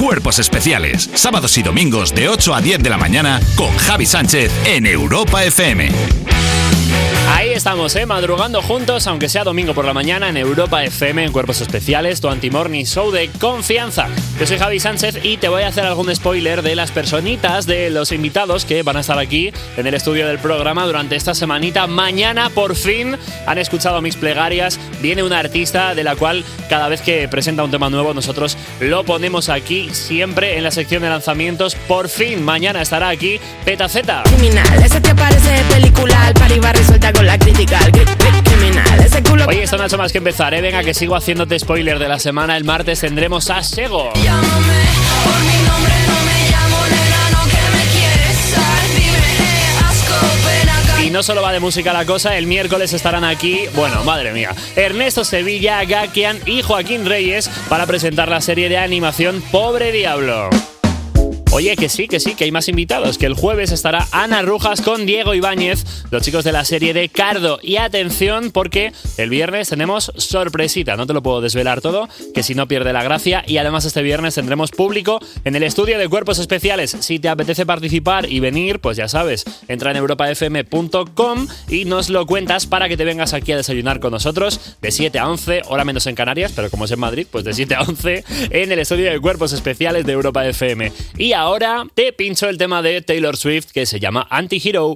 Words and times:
Cuerpos 0.00 0.38
Especiales, 0.38 1.10
sábados 1.12 1.58
y 1.58 1.62
domingos 1.62 2.14
de 2.14 2.30
8 2.30 2.54
a 2.54 2.62
10 2.62 2.82
de 2.82 2.88
la 2.88 2.96
mañana 2.96 3.38
con 3.54 3.70
Javi 3.76 4.06
Sánchez 4.06 4.50
en 4.64 4.86
Europa 4.86 5.44
FM. 5.44 6.39
Ahí 7.50 7.56
estamos, 7.56 7.96
¿eh? 7.96 8.06
madrugando 8.06 8.62
juntos, 8.62 9.08
aunque 9.08 9.28
sea 9.28 9.42
domingo 9.42 9.74
por 9.74 9.84
la 9.84 9.92
mañana, 9.92 10.28
en 10.28 10.36
Europa 10.36 10.84
FM, 10.84 11.24
en 11.24 11.32
Cuerpos 11.32 11.60
Especiales, 11.60 12.20
tu 12.20 12.28
anti-morning 12.28 12.84
show 12.84 13.10
de 13.10 13.28
confianza. 13.40 14.06
Yo 14.38 14.46
soy 14.46 14.56
Javi 14.56 14.78
Sánchez 14.78 15.18
y 15.24 15.36
te 15.36 15.48
voy 15.48 15.64
a 15.64 15.66
hacer 15.66 15.84
algún 15.84 16.14
spoiler 16.14 16.62
de 16.62 16.76
las 16.76 16.92
personitas, 16.92 17.66
de 17.66 17.90
los 17.90 18.12
invitados 18.12 18.64
que 18.64 18.84
van 18.84 18.98
a 18.98 19.00
estar 19.00 19.18
aquí 19.18 19.52
en 19.76 19.84
el 19.84 19.94
estudio 19.94 20.28
del 20.28 20.38
programa 20.38 20.86
durante 20.86 21.16
esta 21.16 21.34
semanita. 21.34 21.88
Mañana, 21.88 22.50
por 22.50 22.76
fin, 22.76 23.16
han 23.48 23.58
escuchado 23.58 24.00
mis 24.00 24.14
plegarias. 24.14 24.78
Viene 25.02 25.24
una 25.24 25.40
artista 25.40 25.96
de 25.96 26.04
la 26.04 26.14
cual 26.14 26.44
cada 26.68 26.86
vez 26.86 27.02
que 27.02 27.26
presenta 27.26 27.64
un 27.64 27.72
tema 27.72 27.90
nuevo, 27.90 28.14
nosotros 28.14 28.56
lo 28.78 29.02
ponemos 29.02 29.48
aquí, 29.48 29.88
siempre 29.90 30.56
en 30.56 30.62
la 30.62 30.70
sección 30.70 31.02
de 31.02 31.08
lanzamientos. 31.08 31.74
Por 31.74 32.08
fin, 32.08 32.44
mañana 32.44 32.80
estará 32.80 33.08
aquí 33.08 33.40
Petaceta. 33.64 34.22
Criminal, 34.22 34.84
ese 34.84 35.00
te 35.00 35.12
parece 35.16 35.64
esto 39.70 39.78
no 39.78 39.84
ha 39.84 39.86
hecho 39.86 39.98
más 39.98 40.10
que 40.10 40.18
empezar, 40.18 40.52
¿eh? 40.52 40.60
Venga, 40.60 40.82
que 40.82 40.92
sigo 40.92 41.14
haciéndote 41.14 41.56
spoiler 41.56 42.00
de 42.00 42.08
la 42.08 42.18
semana. 42.18 42.56
El 42.56 42.64
martes 42.64 42.98
tendremos 42.98 43.50
a 43.50 43.62
Sego. 43.62 44.12
Llámame 44.14 44.82
por 45.22 45.40
mi 45.44 45.68
nombre, 45.68 45.92
no 46.08 46.24
me 46.24 46.50
llamo 46.50 46.86
nena, 46.86 47.30
no 47.30 47.44
que 47.44 47.78
me 47.78 47.84
quieres 47.92 48.50
dar. 48.50 48.88
Dime, 48.96 49.28
asco, 49.88 50.26
ven 50.44 50.68
acá. 50.70 51.02
Y 51.04 51.10
no 51.10 51.22
solo 51.22 51.40
va 51.40 51.52
de 51.52 51.60
música 51.60 51.92
la 51.92 52.04
cosa, 52.04 52.36
el 52.36 52.48
miércoles 52.48 52.92
estarán 52.92 53.22
aquí, 53.22 53.60
bueno, 53.76 54.02
madre 54.02 54.32
mía, 54.32 54.56
Ernesto 54.74 55.24
Sevilla, 55.24 55.84
Gakian 55.84 56.40
y 56.46 56.62
Joaquín 56.62 57.06
Reyes 57.06 57.48
para 57.68 57.86
presentar 57.86 58.28
la 58.28 58.40
serie 58.40 58.68
de 58.68 58.76
animación 58.76 59.40
Pobre 59.52 59.92
Diablo. 59.92 60.50
Oye, 61.52 61.74
que 61.76 61.88
sí, 61.88 62.06
que 62.06 62.20
sí, 62.20 62.36
que 62.36 62.44
hay 62.44 62.52
más 62.52 62.68
invitados, 62.68 63.18
que 63.18 63.26
el 63.26 63.34
jueves 63.34 63.72
estará 63.72 64.06
Ana 64.12 64.40
Rujas 64.40 64.80
con 64.80 65.04
Diego 65.04 65.34
Ibáñez, 65.34 65.84
los 66.12 66.22
chicos 66.22 66.44
de 66.44 66.52
la 66.52 66.64
serie 66.64 66.94
de 66.94 67.08
Cardo. 67.08 67.58
Y 67.60 67.76
atención, 67.76 68.52
porque 68.52 68.92
el 69.16 69.30
viernes 69.30 69.68
tenemos 69.68 70.12
sorpresita, 70.16 70.94
no 70.94 71.08
te 71.08 71.12
lo 71.12 71.24
puedo 71.24 71.40
desvelar 71.40 71.80
todo, 71.80 72.08
que 72.32 72.44
si 72.44 72.54
no 72.54 72.68
pierde 72.68 72.92
la 72.92 73.02
gracia. 73.02 73.42
Y 73.48 73.56
además 73.56 73.84
este 73.84 74.00
viernes 74.02 74.36
tendremos 74.36 74.70
público 74.70 75.18
en 75.44 75.56
el 75.56 75.64
estudio 75.64 75.98
de 75.98 76.08
cuerpos 76.08 76.38
especiales. 76.38 76.96
Si 77.00 77.18
te 77.18 77.28
apetece 77.28 77.66
participar 77.66 78.30
y 78.30 78.38
venir, 78.38 78.78
pues 78.78 78.96
ya 78.96 79.08
sabes, 79.08 79.44
entra 79.66 79.90
en 79.90 79.96
europafm.com 79.96 81.48
y 81.68 81.84
nos 81.84 82.10
lo 82.10 82.26
cuentas 82.26 82.66
para 82.66 82.88
que 82.88 82.96
te 82.96 83.04
vengas 83.04 83.34
aquí 83.34 83.50
a 83.50 83.56
desayunar 83.56 83.98
con 83.98 84.12
nosotros 84.12 84.76
de 84.80 84.92
7 84.92 85.18
a 85.18 85.28
11, 85.28 85.62
hora 85.66 85.84
menos 85.84 86.06
en 86.06 86.14
Canarias, 86.14 86.52
pero 86.54 86.70
como 86.70 86.84
es 86.84 86.92
en 86.92 87.00
Madrid, 87.00 87.26
pues 87.28 87.42
de 87.42 87.54
7 87.54 87.74
a 87.74 87.82
11 87.82 88.24
en 88.50 88.70
el 88.70 88.78
estudio 88.78 89.10
de 89.10 89.18
cuerpos 89.18 89.52
especiales 89.52 90.06
de 90.06 90.12
Europa 90.12 90.46
FM. 90.46 90.92
Y 91.18 91.32
ahora 91.40 91.86
te 91.94 92.12
pincho 92.12 92.48
el 92.48 92.58
tema 92.58 92.82
de 92.82 93.00
Taylor 93.00 93.36
Swift 93.36 93.70
que 93.72 93.86
se 93.86 93.98
llama 93.98 94.26
Anti-Hero. 94.30 94.86